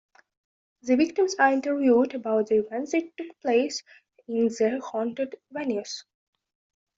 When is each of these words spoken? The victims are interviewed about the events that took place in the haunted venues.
The 0.81 0.95
victims 0.95 1.35
are 1.37 1.53
interviewed 1.53 2.15
about 2.15 2.47
the 2.47 2.65
events 2.65 2.93
that 2.93 3.15
took 3.17 3.39
place 3.39 3.83
in 4.27 4.47
the 4.47 4.81
haunted 4.83 5.35
venues. 5.53 6.05